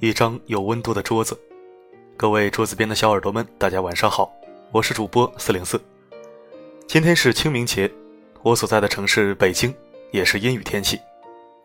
[0.00, 1.36] 一张有温度的桌子。
[2.16, 4.32] 各位桌子边的小耳朵们，大家晚上好，
[4.70, 5.80] 我是主播四零四。
[6.86, 7.90] 今天是清明节，
[8.42, 9.74] 我所在的城市北京
[10.12, 11.00] 也是阴雨天气，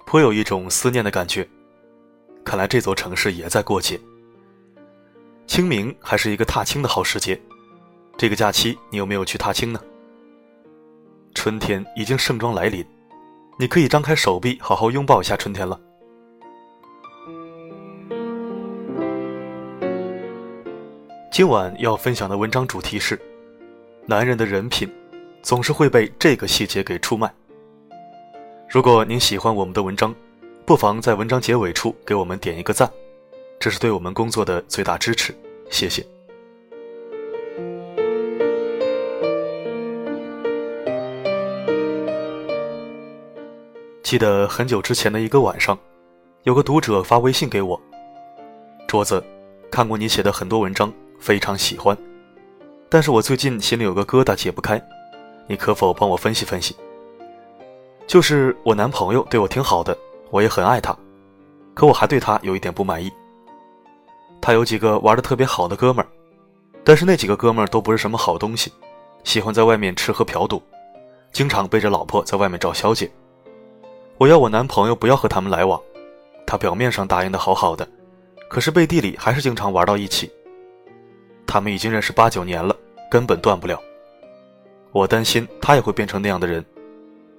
[0.07, 1.47] 颇有一种思念的感觉。
[2.43, 4.01] 看来这座城市也在过节。
[5.45, 7.39] 清明还是一个踏青的好时节，
[8.17, 9.79] 这个假期你有没有去踏青呢？
[11.35, 12.83] 春天已经盛装来临，
[13.59, 15.79] 你可以张开手臂，好好拥抱一下春天了。
[21.33, 23.19] 今晚要分享的文章主题是：
[24.05, 24.87] 男人的人品
[25.41, 27.33] 总是会被这个细节给出卖。
[28.69, 30.13] 如果您喜欢我们的文章，
[30.63, 32.87] 不妨在文章结尾处给我们点一个赞，
[33.59, 35.33] 这是对我们工作的最大支持，
[35.71, 36.05] 谢谢。
[44.03, 45.75] 记得很久之前的一个晚上，
[46.43, 47.81] 有个读者发微信给我
[48.87, 49.23] ：“桌子，
[49.71, 50.93] 看过你写的很多文章，
[51.23, 51.97] 非常喜欢，
[52.89, 54.81] 但是我最近心里有个疙瘩解不开，
[55.47, 56.75] 你可否帮我分析分析？
[58.05, 59.97] 就是我男朋友对我挺好的，
[60.31, 60.93] 我也很爱他，
[61.73, 63.09] 可我还对他有一点不满意。
[64.41, 66.07] 他有几个玩的特别好的哥们儿，
[66.83, 68.69] 但是那几个哥们儿都不是什么好东西，
[69.23, 70.61] 喜欢在外面吃喝嫖赌，
[71.31, 73.09] 经常背着老婆在外面找小姐。”
[74.19, 75.81] 我要我男朋友不要和他们来往，
[76.45, 77.87] 他表面上答应的好好的，
[78.49, 80.29] 可是背地里还是经常玩到一起。
[81.45, 82.75] 他们已经认识八九年了，
[83.09, 83.81] 根本断不了。
[84.91, 86.63] 我担心他也会变成那样的人，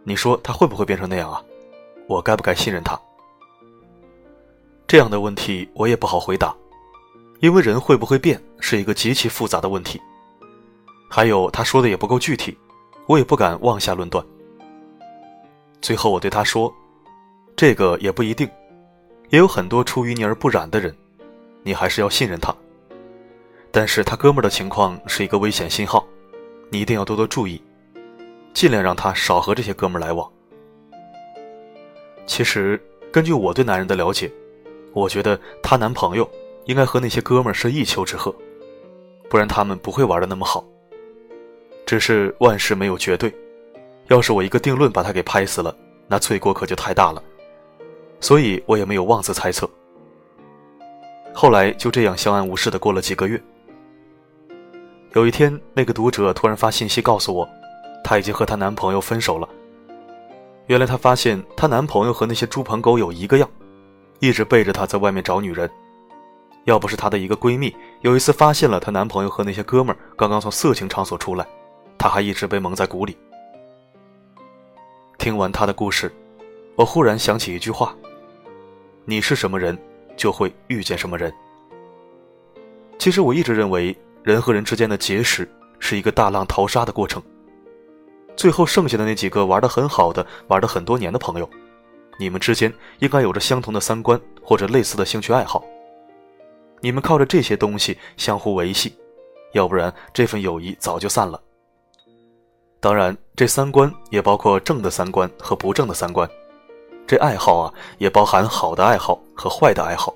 [0.03, 1.43] 你说他会不会变成那样啊？
[2.07, 3.01] 我该不该信任他？
[4.87, 6.55] 这样的问题我也不好回答，
[7.41, 10.01] 因为人会不会变是一个极其复杂的问题。
[11.09, 12.57] 还有他说的也不够具体，
[13.07, 14.25] 我也不敢妄下论断。
[15.81, 16.75] 最后，我对他说
[17.55, 18.49] ：“这个也不一定，
[19.31, 20.95] 也有很多出淤泥而不染的人，
[21.63, 22.55] 你还是要信任他。
[23.77, 26.07] 但是他哥们的情况是一个危险信号，
[26.71, 27.61] 你一定要多多注意，
[28.53, 30.31] 尽量让他少和这些哥们来往。
[32.25, 32.81] 其实，
[33.11, 34.31] 根据我对男人的了解，
[34.93, 36.31] 我觉得她男朋友
[36.67, 38.33] 应该和那些哥们是一丘之貉，
[39.29, 40.65] 不然他们不会玩的那么好。
[41.85, 43.35] 只是万事没有绝对。”
[44.07, 45.75] 要是我一个定论把他给拍死了，
[46.07, 47.21] 那罪过可就太大了，
[48.21, 49.69] 所以我也没有妄自猜测。
[51.33, 53.43] 后来就这样相安无事的过了几个月。
[55.15, 57.49] 有一天，那个读者突然发信息告诉我，
[58.03, 59.49] 她已经和她男朋友分手了。
[60.67, 63.49] 原来她发现她男朋友和那些猪朋狗友一个样，
[64.19, 65.71] 一直背着她在外面找女人。
[66.65, 71.47] 要不是她的一个闺蜜有一次发现了她男朋友和那些哥们儿刚刚从色情场所出来，
[71.97, 73.17] 她还一直被蒙在鼓里。
[75.17, 76.13] 听完她的故事，
[76.75, 77.95] 我忽然想起一句话
[79.07, 79.79] ：“你是什么人，
[80.17, 81.33] 就会遇见什么人。”
[82.99, 85.49] 其实我一直认为，人和人之间的结识
[85.79, 87.23] 是一个大浪淘沙的过程。
[88.35, 91.49] 最后剩下的那几个玩的很好的、玩了很多年的朋友，
[92.19, 95.63] 你们之间应该有着相同的三观或者类似的兴趣爱好。
[96.81, 98.97] 你们靠着这些东西相互维系，
[99.53, 101.41] 要不然这份友谊早就散了。
[102.81, 106.29] 当然，这三观也包括正的三观和不正的三观，
[107.07, 110.15] 这爱好啊，也包含好的爱好和坏的爱好。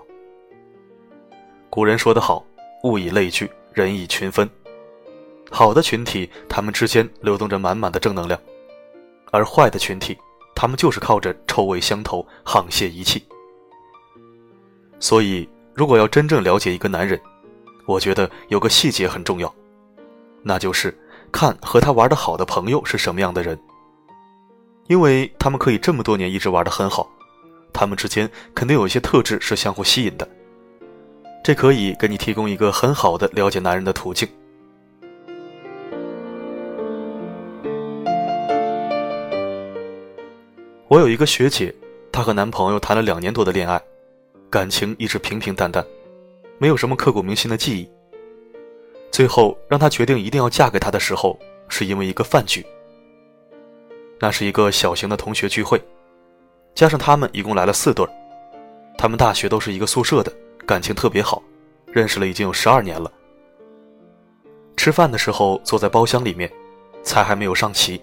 [1.71, 2.45] 古人说得好
[2.85, 4.49] ：“物以类聚，人以群分。”
[5.51, 8.39] 好的群体，他们之间流动着满满的正能量；
[9.31, 10.17] 而坏的群体，
[10.55, 13.23] 他们就是靠着臭味相投，沆瀣一气。
[15.01, 17.21] 所以，如果要真正了解一个男人，
[17.87, 19.55] 我觉得有个细节很重要，
[20.43, 20.97] 那就是。
[21.31, 23.61] 看和他玩的好的朋友是什么样的人，
[24.87, 27.07] 因为他们可以这么多年一直玩的很好，
[27.71, 30.27] 他们之间肯定有一些特质是相互吸引的，
[31.49, 34.29] 这可以给你提供一个很好的了解男人的途径。
[40.89, 41.75] 我有一个学姐，
[42.13, 43.81] 她和男朋友谈了两年多的恋爱，
[44.51, 45.83] 感情一直平平淡淡，
[46.59, 47.91] 没有什么刻骨铭心的记忆。
[49.11, 51.39] 最后让她决定一定要嫁给他的时候，
[51.71, 52.63] 是因为一个饭局。
[54.21, 55.83] 那是一个小型的同学聚会，
[56.75, 58.13] 加上他们一共来了四对儿，
[58.99, 60.31] 他们大学都是一个宿舍的，
[60.69, 61.43] 感情特别好，
[61.87, 63.11] 认识了已经有十二年了。
[64.77, 66.53] 吃饭的时候坐在包厢里面，
[67.03, 67.99] 菜还没有上齐，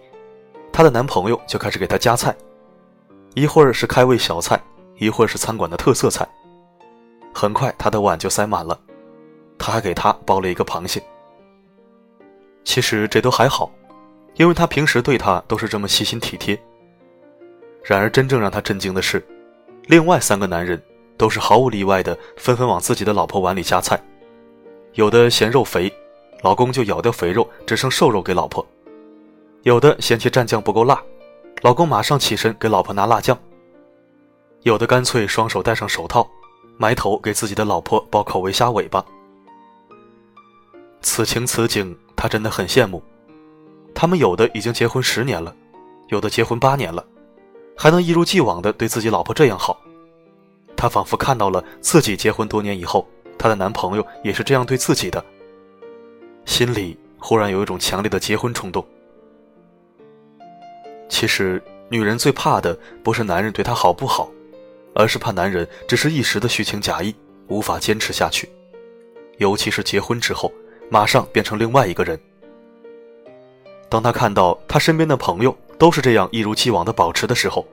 [0.74, 2.36] 她的男朋友就开始给她夹菜，
[3.36, 4.60] 一会儿是开胃小菜，
[4.98, 6.28] 一会儿是餐馆的特色菜，
[7.36, 8.76] 很快她的碗就塞满了。
[9.60, 11.00] 他还给她包了一个螃蟹。
[12.64, 13.72] 其实这都还好，
[14.38, 16.60] 因为他平时对她都是这么细心体贴。
[17.84, 19.24] 然而真正让他震惊的是，
[19.84, 20.82] 另外三个男人
[21.18, 24.02] 都是毫无例外的纷纷往自己的老婆碗里夹菜，
[24.94, 25.92] 有的嫌肉肥，
[26.42, 28.66] 老公就咬掉肥肉，只剩瘦肉给老婆；
[29.64, 31.02] 有的嫌弃蘸酱不够辣，
[31.62, 33.36] 老公马上起身给老婆拿辣酱；
[34.64, 36.28] 有的干脆双手戴上手套，
[36.78, 39.04] 埋头给自己的老婆剥口味虾尾巴。
[41.02, 43.02] 此情此景，他真的很羡慕。
[43.94, 45.56] 他们有的已经结婚十年了，
[46.10, 47.06] 有的结婚八年了，
[47.78, 49.80] 还能一如既往的对自己老婆这样好。
[50.76, 53.08] 她仿佛看到了自己结婚多年以后，
[53.38, 55.24] 她的男朋友也是这样对自己的，
[56.46, 58.86] 心里忽然有一种强烈的结婚冲动。
[61.08, 64.30] 其实，女人最怕的不是男人对她好不好，
[64.94, 67.16] 而是怕男人只是一时的虚情假意，
[67.48, 68.50] 无法坚持下去，
[69.38, 70.52] 尤其是结婚之后，
[70.90, 72.20] 马上变成另外一个人。
[73.88, 77.66] 当他看到他身边的朋友都是这样一如既往的保持的时候，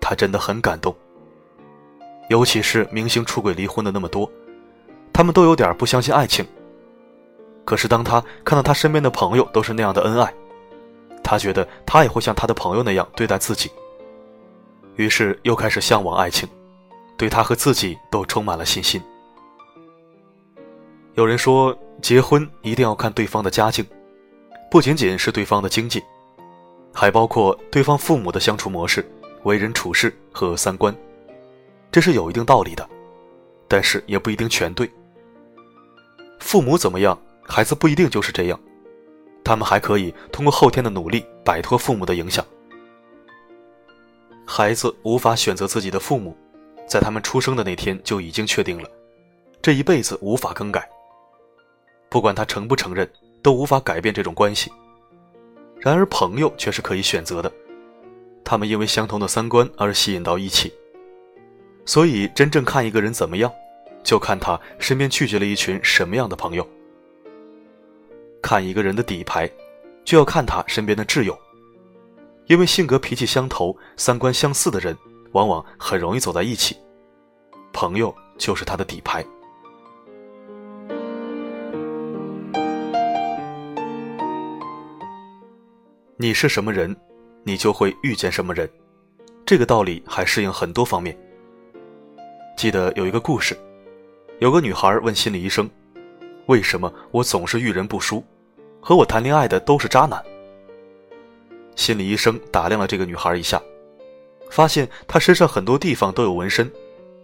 [0.00, 0.94] 他真的很感动。
[2.28, 4.30] 尤其是明星出轨离婚的那么多，
[5.12, 6.44] 他们都有点不相信爱情。
[7.64, 10.32] 可是当他看到他身边的朋友都是那样的恩爱，
[11.22, 13.70] 他觉得他也会像他的朋友那样对待自己。
[14.96, 16.48] 于是又开始向往爱情，
[17.16, 19.02] 对他和自己都充满了信心。
[21.14, 23.84] 有人说，结婚一定要看对方的家境。
[24.70, 26.02] 不仅仅是对方的经济，
[26.92, 29.08] 还包括对方父母的相处模式、
[29.44, 30.94] 为人处事和三观，
[31.94, 32.90] 这是有一定道理的，
[33.68, 34.90] 但是也不一定全对。
[36.40, 38.58] 父母怎么样，孩子不一定就是这样，
[39.44, 42.44] 他们还可以通过后天的努力摆脱父母的影响。
[44.44, 46.36] 孩子无法选择自己的父母，
[46.84, 48.90] 在他们出生的那天就已经确定了，
[49.62, 50.90] 这一辈子无法更改。
[52.08, 53.08] 不管他承不承认。
[53.40, 54.72] 都无法改变这种关系。
[55.78, 57.52] 然而，朋友却是可以选择的。
[58.42, 60.72] 他们因为相同的三观而吸引到一起。
[61.86, 63.52] 所以，真正看一个人怎么样，
[64.02, 66.66] 就看他身边聚集了一群什么样的朋友。
[68.42, 69.50] 看一个人的底牌，
[70.04, 71.38] 就要看他身边的挚友。
[72.46, 74.96] 因为性格脾气相投、三观相似的人，
[75.32, 76.76] 往往很容易走在一起。
[77.72, 79.24] 朋友就是他的底牌。
[86.16, 86.94] 你是什么人，
[87.42, 88.68] 你就会遇见什么人，
[89.44, 91.18] 这个道理还适应很多方面。
[92.56, 93.58] 记得有一个故事，
[94.38, 95.68] 有个女孩问心理医生
[96.46, 98.24] ：“为什么我总是遇人不淑，
[98.80, 100.24] 和我谈恋爱的都是渣男？”
[101.74, 103.60] 心理医生打量了这个女孩一下，
[104.50, 106.70] 发现她身上很多地方都有纹身，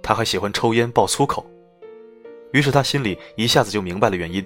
[0.02, 1.48] 她还喜欢抽烟、爆粗口。
[2.52, 4.44] 于是他心里一下子就明白了原因，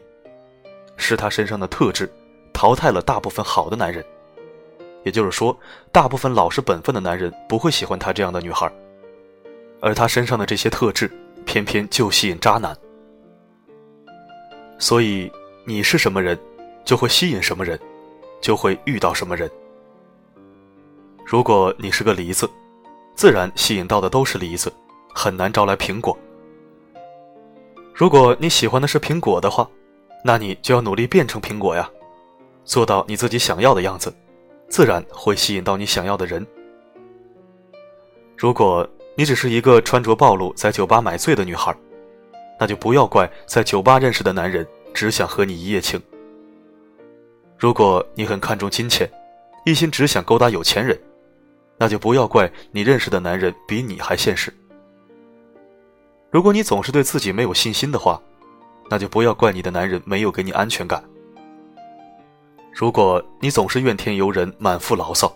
[0.98, 2.12] 是她身上的特质
[2.52, 4.04] 淘汰了大部分好的男人。
[5.02, 5.58] 也就是说，
[5.90, 8.70] 大部分老实本分的男人不会喜欢她这样的女孩，
[9.84, 11.10] 而她身上的这些特质，
[11.44, 12.74] 偏偏就吸引渣男。
[14.78, 15.30] 所以，
[15.66, 16.38] 你是什么人，
[16.86, 17.78] 就会吸引什么人，
[18.40, 19.48] 就会遇到什么人。
[21.22, 22.48] 如果你是个梨子，
[23.14, 24.72] 自然吸引到的都是梨子，
[25.14, 26.16] 很难招来苹果。
[27.92, 29.68] 如果你喜欢的是苹果的话，
[30.24, 31.88] 那你就要努力变成苹果呀，
[32.64, 34.10] 做到你自己想要的样子。
[34.66, 36.44] 自然会吸引到你想要的人。
[38.36, 41.74] 如果你只是一个穿着暴露在酒吧买醉的女孩，
[42.58, 46.00] 那就不要怪在酒吧认识的男人只想和你一夜情。
[47.56, 49.08] 如果你很看重金钱，
[49.64, 50.98] 一心只想勾搭有钱人，
[51.78, 54.52] 那就不要怪你认识的男人比你还现实。
[56.30, 58.20] 如果你总是对自己没有信心的话，
[58.90, 61.02] 那就不要怪你的男人没有给你安全感。
[62.72, 65.32] 如果你总是怨天尤人、满腹牢骚，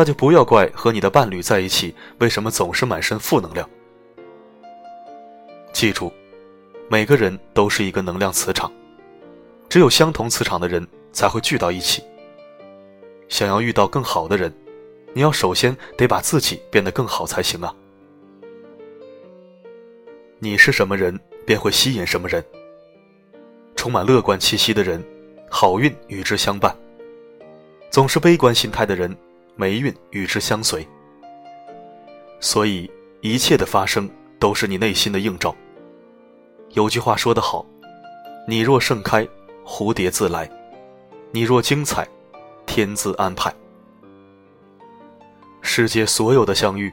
[0.00, 3.68] 那就不要怪和你的伴侣在一起为什么总是满身负能量。
[5.74, 6.10] 记住，
[6.88, 8.72] 每个人都是一个能量磁场，
[9.68, 12.02] 只有相同磁场的人才会聚到一起。
[13.28, 14.50] 想要遇到更好的人，
[15.12, 17.70] 你要首先得把自己变得更好才行啊！
[20.38, 22.42] 你是什么人，便会吸引什么人。
[23.76, 25.04] 充满乐观气息的人。
[25.50, 26.74] 好运与之相伴，
[27.90, 29.14] 总是悲观心态的人，
[29.60, 30.88] 霉运与之相随。
[32.40, 32.90] 所以，
[33.20, 35.54] 一切的发生都是你内心的映照。
[36.70, 37.66] 有句话说得好
[38.48, 39.28] ：“你若盛开，
[39.66, 40.48] 蝴蝶自来；
[41.30, 42.08] 你若精彩，
[42.64, 43.54] 天自安排。”
[45.60, 46.90] 世界所有的相遇，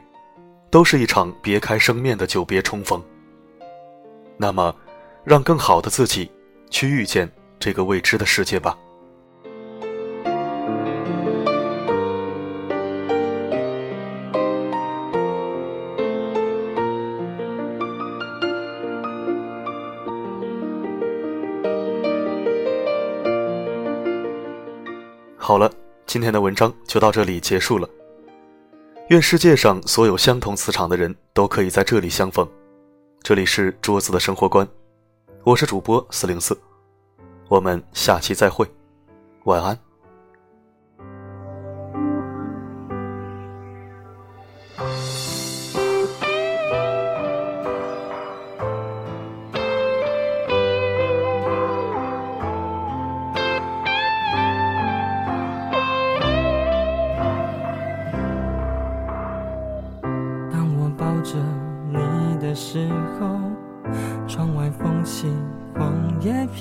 [0.70, 3.02] 都是一场别开生面的久别重逢。
[4.36, 4.76] 那么，
[5.24, 6.30] 让更好的自己
[6.70, 7.32] 去遇见。
[7.60, 8.78] 这个未知的世界吧。
[26.08, 27.88] 今天的文章就到这里结束了。
[29.10, 32.48] 愿世界上所有相同磁场的人都可以在这里相逢。
[33.22, 34.66] 这里是桌子的生活观，
[35.44, 36.58] 我是主播四零四，
[37.50, 38.66] 我们下期再会，
[39.44, 39.78] 晚安。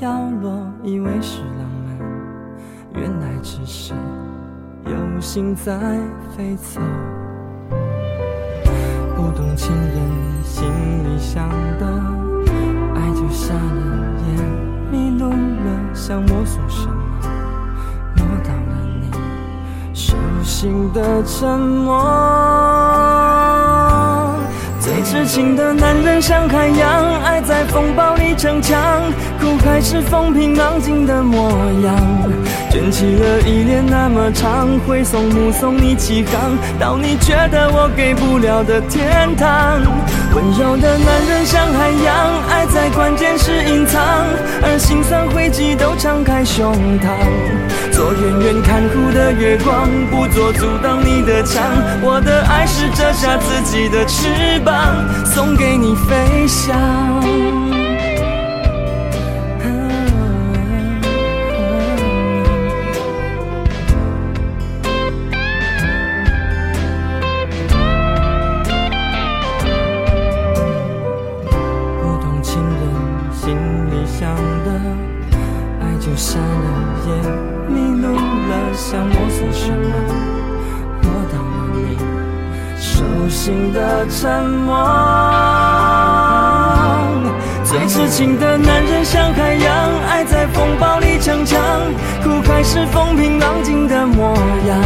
[0.07, 1.99] 叶飘落，以为是浪漫，
[2.95, 3.93] 原来只是
[4.85, 5.77] 有心在
[6.31, 6.81] 飞走。
[9.17, 10.65] 不懂情人心
[11.03, 11.49] 里想
[11.81, 11.87] 的，
[12.95, 16.95] 爱就瞎了眼，迷路了，想摸索什么，
[18.15, 19.11] 摸到了你
[19.93, 23.26] 手心的沉默。
[25.17, 29.01] 痴情的男人像海洋，爱在风暴里逞强，
[29.41, 31.49] 苦海是风平浪静的模
[31.83, 31.97] 样。
[32.71, 39.81] 卷起了依恋那么长，挥送目送你起航，到你觉得我给不了的天堂。
[40.37, 44.03] 温柔的男人像海洋，爱在关键时隐藏，
[44.63, 47.09] 而心酸汇集都敞开胸膛。
[47.91, 51.65] 做远远看护的月光，不做阻挡你的墙。
[52.03, 54.75] 我的爱是折下自己的翅膀。
[55.25, 57.66] 送给你飞翔。
[84.09, 84.75] 沉默，
[87.65, 89.73] 最痴情的男人像海洋，
[90.09, 91.61] 爱在风暴里逞强，
[92.23, 94.35] 苦还是风平浪静的模
[94.67, 94.79] 样，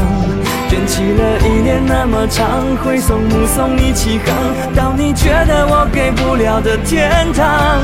[0.91, 4.35] 起了一年那么长，挥送目送你起航，
[4.75, 7.79] 到你觉得我给不了的天堂。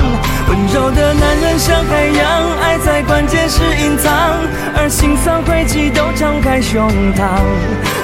[0.48, 4.10] 温柔的男人像海洋，爱在关键时隐藏，
[4.76, 7.38] 而心酸汇集都敞开胸膛。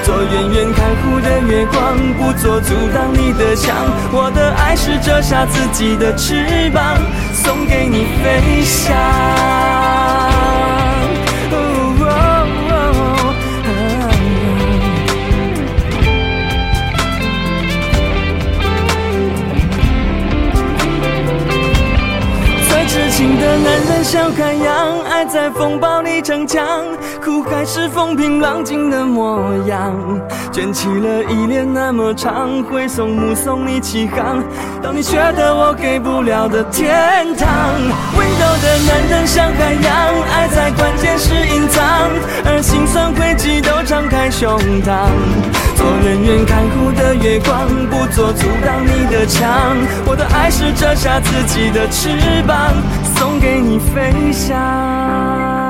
[0.03, 3.75] 做远远看护的月光，不做阻挡你的墙。
[4.09, 6.95] 我的爱是折下自己的翅膀，
[7.33, 9.82] 送给你飞翔。
[25.33, 26.63] 在风暴里逞强，
[27.19, 29.91] 苦海是风平浪静的模样，
[30.51, 34.43] 卷起了依恋那么长，挥送目送你起航，
[34.79, 37.49] 到你觉得我给不了的天堂。
[38.15, 41.83] 温柔的男人像海洋，爱在关键时隐藏，
[42.45, 45.09] 而心酸汇集都敞开胸膛。
[45.75, 49.49] 做远远看护的月光，不做阻挡你的墙。
[50.05, 52.71] 我的爱是折下自己的翅膀。
[53.23, 55.62] 送给你飞翔。